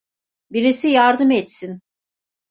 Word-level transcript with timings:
Birisi 0.51 0.87
yardım 0.87 1.31
etsin! 1.31 1.81